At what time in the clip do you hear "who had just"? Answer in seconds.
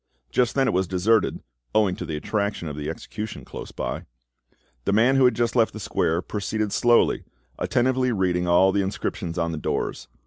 5.15-5.55